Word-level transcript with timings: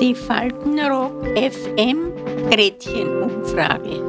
Die 0.00 0.14
Faltenrock 0.14 1.26
FM 1.36 2.14
Gretchenumfrage. 2.50 4.00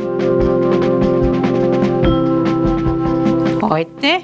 Heute 3.61 4.23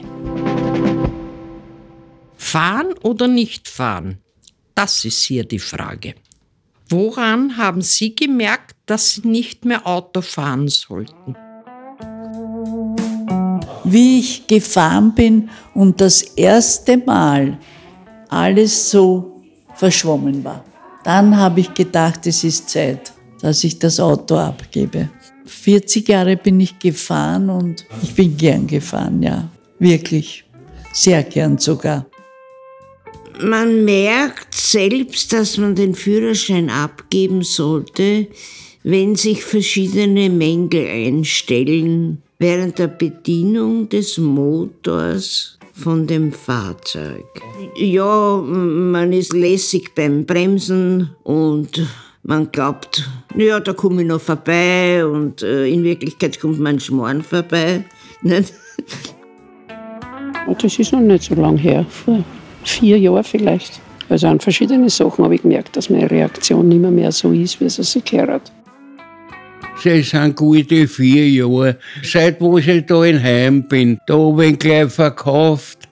Fahren 2.37 2.93
oder 3.03 3.27
nicht 3.27 3.67
fahren? 3.67 4.19
Das 4.73 5.03
ist 5.03 5.23
hier 5.23 5.43
die 5.43 5.59
Frage. 5.59 6.15
Woran 6.87 7.57
haben 7.57 7.81
Sie 7.81 8.15
gemerkt, 8.15 8.77
dass 8.85 9.15
Sie 9.15 9.27
nicht 9.27 9.65
mehr 9.65 9.85
Auto 9.85 10.21
fahren 10.21 10.69
sollten? 10.69 11.35
Wie 13.83 14.19
ich 14.19 14.47
gefahren 14.47 15.13
bin 15.13 15.49
und 15.73 15.99
das 15.99 16.21
erste 16.21 16.97
Mal 16.99 17.59
alles 18.29 18.91
so 18.91 19.41
verschwommen 19.75 20.43
war. 20.43 20.63
Dann 21.03 21.37
habe 21.37 21.61
ich 21.61 21.73
gedacht, 21.73 22.27
es 22.27 22.43
ist 22.43 22.69
Zeit, 22.69 23.13
dass 23.41 23.63
ich 23.63 23.79
das 23.79 23.99
Auto 23.99 24.35
abgebe. 24.35 25.09
40 25.45 26.07
Jahre 26.09 26.35
bin 26.35 26.59
ich 26.59 26.77
gefahren 26.79 27.49
und 27.49 27.85
ich 28.01 28.13
bin 28.13 28.35
gern 28.35 28.67
gefahren, 28.67 29.21
ja. 29.23 29.49
Wirklich. 29.79 30.43
Sehr 30.91 31.23
gern 31.23 31.57
sogar. 31.57 32.05
Man 33.39 33.85
merkt 33.85 34.55
selbst, 34.55 35.31
dass 35.31 35.57
man 35.57 35.75
den 35.75 35.93
Führerschein 35.93 36.69
abgeben 36.69 37.43
sollte, 37.43 38.27
wenn 38.83 39.15
sich 39.15 39.43
verschiedene 39.43 40.29
Mängel 40.29 40.87
einstellen 40.87 42.23
während 42.39 42.79
der 42.79 42.87
Bedienung 42.87 43.89
des 43.89 44.17
Motors 44.17 45.57
von 45.77 46.07
dem 46.07 46.31
Fahrzeug. 46.31 47.25
Ja, 47.75 48.37
man 48.37 49.13
ist 49.13 49.33
lässig 49.33 49.93
beim 49.93 50.25
Bremsen 50.25 51.15
und 51.23 51.87
man 52.23 52.51
glaubt, 52.51 53.07
ja, 53.35 53.59
da 53.59 53.73
komme 53.73 54.01
ich 54.01 54.07
noch 54.07 54.19
vorbei 54.19 55.05
und 55.05 55.43
äh, 55.43 55.67
in 55.67 55.83
Wirklichkeit 55.83 56.39
kommt 56.39 56.59
man 56.59 56.79
Schmoren 56.79 57.21
vorbei. 57.21 57.85
Nicht? 58.21 58.53
Das 60.61 60.79
ist 60.79 60.93
noch 60.93 61.01
nicht 61.01 61.23
so 61.23 61.35
lange 61.35 61.59
her, 61.59 61.85
vor 61.89 62.23
vier 62.63 62.97
Jahren 62.97 63.23
vielleicht. 63.23 63.81
Also 64.09 64.27
an 64.27 64.39
verschiedene 64.39 64.89
Sachen 64.89 65.25
habe 65.25 65.35
ich 65.35 65.41
gemerkt, 65.41 65.75
dass 65.75 65.89
meine 65.89 66.09
Reaktion 66.09 66.69
nicht 66.69 66.79
mehr, 66.79 66.91
mehr 66.91 67.11
so 67.11 67.31
ist, 67.31 67.59
wie 67.59 67.69
sie 67.69 67.83
sich 67.83 68.03
gehört. 68.05 68.51
Das 69.87 70.09
sind 70.09 70.35
gute 70.35 70.85
vier 70.85 71.29
Jahre. 71.29 71.77
Seit 72.03 72.41
wo 72.41 72.57
ich 72.57 72.85
da 72.87 73.05
in 73.05 73.23
Heim 73.23 73.69
bin, 73.69 73.97
da 74.05 74.37
ich 74.39 74.59
gleich 74.59 74.91
verkauft 74.91 75.87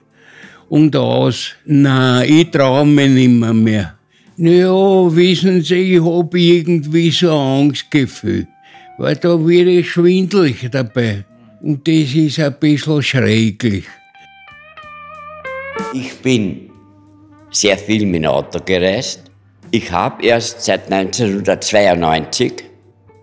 und 0.68 0.94
aus. 0.94 1.54
Nein, 1.64 2.30
ich 2.30 2.50
traue 2.50 2.84
mich 2.84 3.08
nicht 3.08 3.54
mehr. 3.54 3.94
Naja, 4.36 5.16
wissen 5.16 5.62
Sie, 5.62 5.94
ich 5.94 6.04
habe 6.04 6.38
irgendwie 6.38 7.10
so 7.10 7.30
ein 7.30 7.68
Angstgefühl. 7.68 8.46
Weil 8.98 9.16
da 9.16 9.30
wird 9.42 9.68
ich 9.68 9.90
schwindelig 9.90 10.68
dabei. 10.70 11.24
Und 11.62 11.88
das 11.88 12.14
ist 12.14 12.38
ein 12.38 12.54
bisschen 12.60 13.02
schräglich. 13.02 13.86
Ich 15.94 16.12
bin 16.18 16.68
sehr 17.50 17.78
viel 17.78 18.04
mit 18.04 18.24
dem 18.24 18.30
Auto 18.30 18.60
gereist. 18.62 19.22
Ich 19.70 19.90
habe 19.90 20.22
erst 20.22 20.66
seit 20.66 20.92
1992 20.92 22.75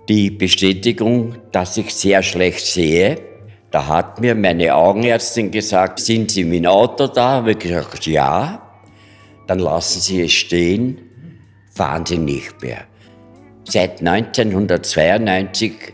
die 0.09 0.29
Bestätigung, 0.29 1.35
dass 1.51 1.77
ich 1.77 1.93
sehr 1.93 2.23
schlecht 2.23 2.65
sehe. 2.65 3.19
Da 3.71 3.87
hat 3.87 4.19
mir 4.21 4.35
meine 4.35 4.75
Augenärztin 4.75 5.49
gesagt, 5.49 5.99
sind 5.99 6.31
Sie 6.31 6.43
mit 6.43 6.63
dem 6.63 6.67
Auto 6.67 7.07
da? 7.07 7.29
Habe 7.37 7.51
ich 7.51 7.59
gesagt, 7.59 8.05
ja. 8.05 8.61
Dann 9.47 9.59
lassen 9.59 9.99
Sie 9.99 10.21
es 10.21 10.31
stehen, 10.31 11.01
fahren 11.73 12.05
Sie 12.05 12.17
nicht 12.17 12.61
mehr. 12.61 12.85
Seit 13.65 14.05
1992 14.05 15.93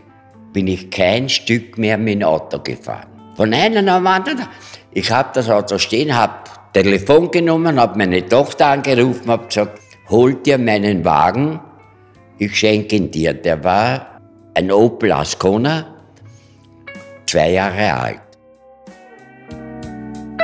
bin 0.52 0.66
ich 0.66 0.90
kein 0.90 1.28
Stück 1.28 1.78
mehr 1.78 1.96
mit 1.96 2.14
dem 2.20 2.22
Auto 2.24 2.58
gefahren. 2.58 3.06
Von 3.36 3.54
einem 3.54 3.88
am 3.88 4.06
anderen. 4.06 4.46
Ich 4.92 5.10
habe 5.10 5.30
das 5.32 5.48
Auto 5.48 5.78
stehen, 5.78 6.14
habe 6.14 6.34
Telefon 6.72 7.30
genommen, 7.30 7.80
habe 7.80 7.96
meine 7.96 8.26
Tochter 8.26 8.66
angerufen, 8.66 9.30
habe 9.30 9.46
gesagt, 9.46 9.80
hol 10.08 10.34
dir 10.34 10.58
meinen 10.58 11.04
Wagen, 11.04 11.60
ich 12.40 12.56
schenke 12.56 12.96
ihn 12.96 13.10
dir. 13.10 13.34
Der 13.34 13.62
war 13.62 14.20
ein 14.54 14.72
Opel 14.72 15.12
Ascona, 15.12 15.94
zwei 17.26 17.52
Jahre 17.52 17.92
alt. 17.92 18.20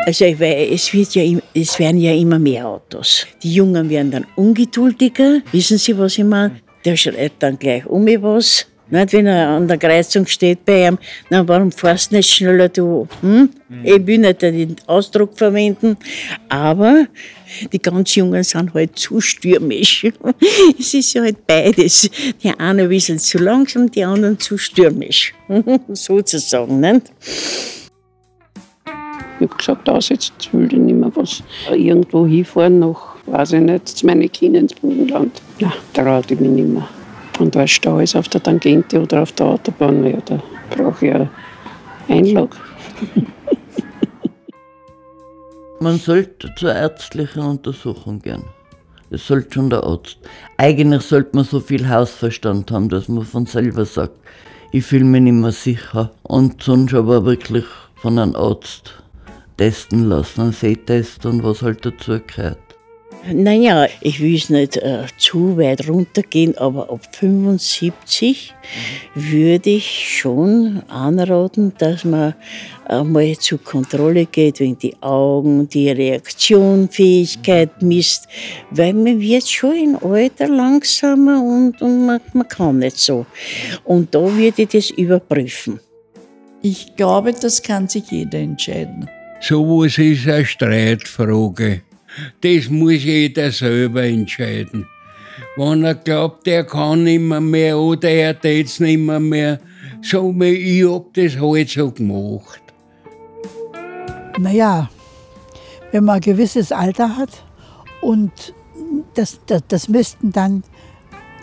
Also 0.07 0.25
es, 0.27 0.93
wird 0.93 1.15
ja, 1.17 1.25
es 1.53 1.79
werden 1.81 2.01
ja 2.01 2.13
immer 2.13 2.39
mehr 2.39 2.69
Autos. 2.69 3.27
Die 3.43 3.55
Jungen 3.55 3.91
werden 3.91 4.13
dann 4.13 4.27
ungeduldiger. 4.37 5.41
Wissen 5.51 5.79
Sie, 5.79 5.99
was 5.99 6.19
ich 6.19 6.25
meine? 6.25 6.61
Der 6.85 6.97
schreit 6.97 7.33
dann 7.41 7.59
gleich 7.59 7.85
um 7.87 8.07
was. 8.07 8.67
Nicht, 8.89 9.13
wenn 9.13 9.27
er 9.27 9.49
an 9.49 9.67
der 9.67 9.79
Kreuzung 9.79 10.27
steht 10.27 10.65
bei 10.65 10.87
ihm, 10.87 10.99
na, 11.29 11.47
warum 11.47 11.73
fährst 11.73 12.13
du 12.13 12.17
nicht 12.17 12.33
schneller, 12.33 12.69
du? 12.69 13.09
Hm? 13.21 13.51
Mhm. 13.69 13.85
Ich 13.85 14.07
will 14.07 14.19
nicht 14.19 14.43
den 14.43 14.77
Ausdruck 14.87 15.37
verwenden, 15.37 15.97
aber 16.49 17.07
die 17.73 17.81
ganz 17.81 18.15
Jungen 18.15 18.45
sind 18.45 18.73
halt 18.75 18.97
zu 18.97 19.21
stürmisch. 19.21 20.07
es 20.79 20.95
ist 20.95 21.17
halt 21.17 21.45
beides. 21.47 22.09
Die 22.43 22.51
einen 22.51 22.81
ein 22.81 22.89
bisschen 22.89 23.19
zu 23.19 23.39
langsam, 23.39 23.91
die 23.91 24.05
anderen 24.05 24.39
zu 24.39 24.57
stürmisch. 24.57 25.35
Sozusagen, 25.89 26.79
nicht? 26.79 27.13
Ich 29.39 29.47
habe 29.49 29.57
gesagt, 29.57 29.89
aus, 29.89 30.09
jetzt 30.09 30.33
will 30.53 30.73
ich 30.73 30.79
nicht 30.79 30.95
mehr 30.95 31.11
was. 31.15 31.43
Irgendwo 31.71 32.25
hinfahren, 32.25 32.79
noch, 32.79 33.17
weiß 33.27 33.53
ich 33.55 33.61
nicht, 33.61 33.89
zu 33.89 34.07
meinen 34.07 34.31
Kindern 34.31 34.63
ins 34.63 34.75
Burgenland. 34.75 35.43
Nein, 35.59 35.73
da 35.93 36.21
ich 36.21 36.41
mich 36.41 36.51
nicht 36.51 36.69
mehr. 36.69 36.89
Und 37.39 37.55
weil 37.55 37.69
Stau 37.69 37.99
ist 37.99 38.17
auf 38.17 38.29
der 38.29 38.43
Tangente 38.43 39.01
oder 39.01 39.23
auf 39.23 39.33
der 39.33 39.47
Autobahn, 39.47 40.05
ja, 40.05 40.19
da 40.25 40.43
brauche 40.71 41.07
ich 41.07 41.15
eine 41.15 41.31
Einlage. 42.09 42.57
Man 45.81 45.99
sollte 45.99 46.55
zur 46.57 46.75
ärztlichen 46.75 47.43
Untersuchung 47.43 48.21
gehen. 48.21 48.45
Das 49.11 49.27
sollte 49.27 49.53
schon 49.53 49.71
der 49.71 49.85
Arzt. 49.85 50.19
Eigentlich 50.57 51.03
sollte 51.03 51.37
man 51.37 51.45
so 51.45 51.61
viel 51.61 51.89
Hausverstand 51.89 52.71
haben, 52.71 52.89
dass 52.89 53.09
man 53.09 53.25
von 53.25 53.47
selber 53.47 53.85
sagt, 53.85 54.19
ich 54.73 54.85
fühle 54.85 55.05
mich 55.05 55.23
nicht 55.23 55.35
mehr 55.35 55.53
sicher. 55.53 56.11
Und 56.23 56.63
sonst 56.63 56.95
aber 56.95 57.25
wirklich 57.25 57.67
von 57.97 58.19
einem 58.19 58.35
Arzt 58.35 58.95
testen 59.59 60.09
lassen, 60.09 60.41
einen 60.41 60.53
Sehtest 60.53 61.25
und 61.25 61.45
was 61.45 61.63
halt 61.63 61.85
dazu 61.87 62.19
gehört. 62.27 62.59
Naja, 63.33 63.89
ich 64.01 64.21
will 64.21 64.37
es 64.37 64.51
nicht 64.51 64.77
äh, 64.77 65.05
zu 65.19 65.59
weit 65.59 65.89
runtergehen, 65.89 66.57
aber 66.59 66.91
ab 66.91 67.01
75 67.11 68.55
würde 69.15 69.71
ich 69.71 70.19
schon 70.19 70.83
anraten, 70.89 71.73
dass 71.79 72.05
man 72.05 72.35
einmal 72.85 73.37
zur 73.39 73.63
Kontrolle 73.63 74.27
geht, 74.27 74.61
wegen 74.61 74.79
die 74.79 74.95
Augen, 75.03 75.69
die 75.69 75.91
Reaktionfähigkeit 75.91 77.83
misst, 77.83 78.29
weil 78.71 78.95
man 78.95 79.21
wird 79.21 79.49
schon 79.49 79.75
im 79.77 79.97
Alter 79.97 80.49
langsamer 80.49 81.43
und, 81.43 81.83
und 81.83 82.07
man, 82.07 82.21
man 82.33 82.49
kann 82.49 82.79
nicht 82.79 82.99
so. 82.99 83.27
Und 83.85 84.15
da 84.15 84.21
würde 84.21 84.63
ich 84.63 84.69
das 84.69 84.91
überprüfen. 84.91 85.81
Ich 86.63 86.95
glaube, 86.97 87.33
das 87.33 87.63
kann 87.63 87.89
sich 87.89 88.11
jeder 88.11 88.39
entscheiden. 88.39 89.09
So 89.41 89.63
was 89.67 89.99
ist 89.99 90.27
eine 90.29 90.45
Streitfrage. 90.45 91.83
Das 92.41 92.69
muss 92.69 93.05
jeder 93.05 93.51
selber 93.51 94.05
entscheiden. 94.05 94.87
Wenn 95.57 95.85
er 95.85 95.95
glaubt, 95.95 96.47
er 96.49 96.65
kann 96.65 97.05
nicht 97.05 97.21
mehr, 97.21 97.79
oder 97.79 98.09
er 98.09 98.39
tät 98.39 98.67
es 98.67 98.81
nicht 98.81 98.99
mehr, 98.99 99.59
so 100.03 100.33
mir, 100.33 100.53
ich 100.53 100.85
hab 100.85 101.15
das 101.15 101.39
halt 101.39 101.71
so 101.71 101.91
gemacht. 101.91 102.63
Naja, 104.39 104.91
wenn 105.93 106.05
man 106.05 106.17
ein 106.17 106.21
gewisses 106.21 106.73
Alter 106.73 107.17
hat 107.17 107.43
und 108.03 108.33
das, 109.15 109.41
das, 109.47 109.63
das 109.69 109.89
müssten 109.89 110.33
dann 110.33 110.63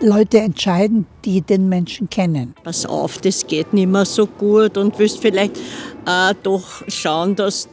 Leute 0.00 0.38
entscheiden, 0.38 1.06
die 1.24 1.40
den 1.40 1.68
Menschen 1.68 2.10
kennen. 2.10 2.54
Pass 2.62 2.84
auf, 2.84 3.18
das 3.18 3.46
geht 3.46 3.72
nicht 3.72 3.88
mehr 3.88 4.04
so 4.04 4.26
gut 4.26 4.76
und 4.76 4.98
willst 4.98 5.20
vielleicht 5.20 5.56
äh, 6.06 6.34
doch 6.42 6.82
schauen, 6.88 7.36
dass 7.36 7.68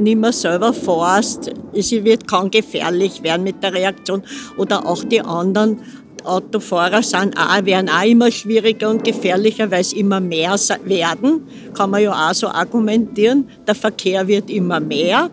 nicht 0.00 0.18
mehr 0.18 0.32
selber 0.32 0.72
fährst. 0.72 1.50
Es 1.72 1.90
wird, 1.92 2.26
kann 2.28 2.50
gefährlich 2.50 3.22
werden 3.22 3.42
mit 3.42 3.62
der 3.62 3.72
Reaktion. 3.72 4.22
Oder 4.56 4.86
auch 4.86 5.04
die 5.04 5.20
anderen 5.20 5.80
Autofahrer 6.24 7.02
sind 7.02 7.38
auch, 7.38 7.64
werden 7.64 7.88
auch 7.88 8.04
immer 8.04 8.30
schwieriger 8.30 8.90
und 8.90 9.04
gefährlicher, 9.04 9.70
weil 9.70 9.80
es 9.80 9.92
immer 9.92 10.20
mehr 10.20 10.56
werden. 10.84 11.46
Kann 11.74 11.90
man 11.90 12.02
ja 12.02 12.12
auch 12.12 12.34
so 12.34 12.48
argumentieren. 12.48 13.48
Der 13.66 13.74
Verkehr 13.74 14.26
wird 14.26 14.50
immer 14.50 14.80
mehr. 14.80 15.30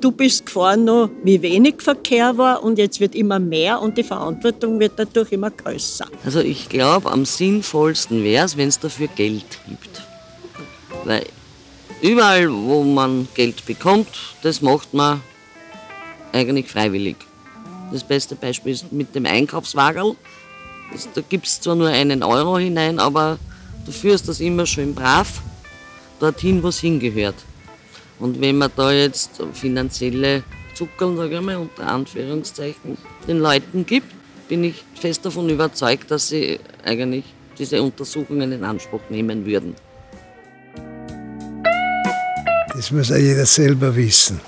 Du 0.00 0.12
bist 0.12 0.44
gefahren 0.44 0.84
noch, 0.84 1.08
wie 1.24 1.40
wenig 1.40 1.76
Verkehr 1.80 2.36
war 2.36 2.62
und 2.62 2.78
jetzt 2.78 3.00
wird 3.00 3.14
immer 3.14 3.38
mehr 3.38 3.80
und 3.80 3.96
die 3.96 4.02
Verantwortung 4.02 4.78
wird 4.78 4.92
dadurch 4.96 5.32
immer 5.32 5.50
größer. 5.50 6.06
Also 6.24 6.40
ich 6.40 6.68
glaube, 6.68 7.10
am 7.10 7.24
sinnvollsten 7.24 8.22
wäre 8.22 8.44
es, 8.44 8.58
wenn 8.58 8.68
es 8.68 8.78
dafür 8.78 9.08
Geld 9.08 9.58
gibt. 9.66 10.02
Weil 11.04 11.24
Überall, 12.02 12.52
wo 12.52 12.84
man 12.84 13.26
Geld 13.34 13.64
bekommt, 13.64 14.08
das 14.42 14.60
macht 14.60 14.92
man 14.92 15.22
eigentlich 16.32 16.68
freiwillig. 16.68 17.16
Das 17.90 18.04
beste 18.04 18.34
Beispiel 18.34 18.72
ist 18.72 18.92
mit 18.92 19.14
dem 19.14 19.24
Einkaufswagen. 19.24 20.16
Da 21.14 21.20
gibt 21.22 21.46
es 21.46 21.60
zwar 21.60 21.74
nur 21.74 21.88
einen 21.88 22.22
Euro 22.22 22.58
hinein, 22.58 22.98
aber 22.98 23.38
du 23.86 23.92
führst 23.92 24.28
das 24.28 24.40
immer 24.40 24.66
schön 24.66 24.94
brav 24.94 25.40
dorthin, 26.20 26.62
wo 26.62 26.68
es 26.68 26.80
hingehört. 26.80 27.36
Und 28.18 28.40
wenn 28.40 28.58
man 28.58 28.70
da 28.76 28.92
jetzt 28.92 29.42
finanzielle 29.52 30.42
Zuckeln, 30.74 31.16
sage 31.16 31.36
ich 31.36 31.40
mal, 31.40 31.56
unter 31.56 31.86
Anführungszeichen, 31.86 32.98
den 33.26 33.38
Leuten 33.38 33.86
gibt, 33.86 34.12
bin 34.48 34.64
ich 34.64 34.84
fest 34.94 35.24
davon 35.24 35.48
überzeugt, 35.48 36.10
dass 36.10 36.28
sie 36.28 36.60
eigentlich 36.84 37.24
diese 37.58 37.82
Untersuchungen 37.82 38.52
in 38.52 38.64
Anspruch 38.64 39.00
nehmen 39.08 39.46
würden. 39.46 39.74
Das 42.76 42.90
muss 42.90 43.10
auch 43.10 43.16
jeder 43.16 43.46
selber 43.46 43.96
wissen. 43.96 44.38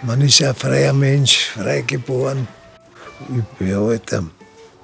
Man 0.00 0.22
ist 0.22 0.38
ja 0.38 0.48
ein 0.50 0.54
freier 0.54 0.94
Mensch, 0.94 1.50
frei 1.50 1.82
geboren. 1.82 2.48
Ich 3.28 3.44
bin 3.58 3.76
halt 3.76 4.10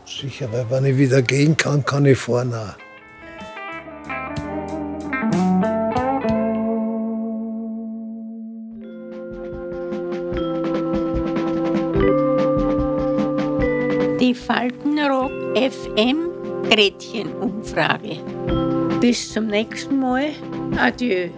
sicher, 0.06 0.46
weil 0.52 0.66
wenn 0.68 0.84
ich 0.84 0.98
wieder 0.98 1.22
gehen 1.22 1.56
kann, 1.56 1.82
kann 1.84 2.04
ich 2.04 2.18
fahren 2.18 2.52
auch. 2.52 2.74
Die 14.20 14.34
Faltenrock 14.34 15.32
FM 15.56 16.28
Gretchenumfrage. 16.70 18.18
Bis 19.00 19.32
zum 19.32 19.46
nächsten 19.46 19.98
Mal. 19.98 20.32
Adieu. 20.76 21.30